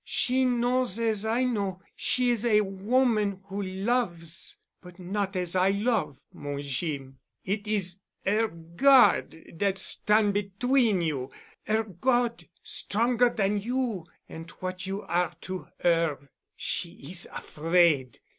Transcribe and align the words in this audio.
She 0.03 0.45
knows 0.45 0.97
as 0.97 1.25
I 1.27 1.43
know—she 1.43 2.31
is 2.31 2.43
a 2.43 2.61
woman 2.61 3.41
who 3.45 3.61
loves—but 3.61 4.97
not 4.97 5.35
as 5.35 5.55
I 5.55 5.69
love, 5.69 6.17
mon 6.33 6.59
Jeem. 6.63 7.19
It 7.45 7.67
is 7.67 7.99
'er 8.25 8.47
God 8.47 9.35
dat 9.57 9.77
stan' 9.77 10.31
between 10.31 11.03
you, 11.03 11.29
'er 11.69 11.83
God—stronger 11.83 13.29
dan 13.29 13.59
you 13.59 14.07
and 14.27 14.49
what 14.59 14.87
you 14.87 15.03
are 15.03 15.35
to 15.41 15.67
'er. 15.85 16.31
She 16.55 16.93
is 16.93 17.27
afraid. 17.27 18.21